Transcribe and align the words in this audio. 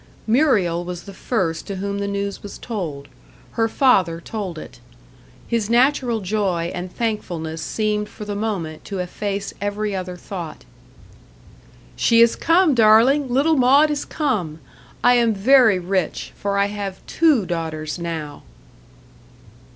Muriel 0.25 0.83
was 0.83 1.03
the 1.03 1.13
first 1.13 1.67
to 1.67 1.75
whom 1.75 1.99
the 1.99 2.07
news 2.07 2.41
was 2.41 2.57
told. 2.57 3.07
Her 3.51 3.67
father 3.67 4.19
told 4.19 4.57
it. 4.57 4.79
His 5.47 5.69
natural 5.69 6.21
joy 6.21 6.71
and 6.73 6.91
thankfulness 6.91 7.61
seemed 7.61 8.09
for 8.09 8.25
the 8.25 8.33
moment 8.35 8.83
to 8.85 8.97
efface 8.97 9.53
every 9.61 9.95
other 9.95 10.17
thought. 10.17 10.65
"She 11.95 12.19
is 12.19 12.35
come, 12.35 12.73
darling! 12.73 13.29
little 13.31 13.57
Maud 13.57 13.91
is 13.91 14.03
come. 14.03 14.59
I 15.03 15.13
am 15.13 15.35
very 15.35 15.77
rich 15.77 16.33
for 16.35 16.57
I 16.57 16.65
have 16.65 17.05
two 17.05 17.45
daughters 17.45 17.99
now." 17.99 18.41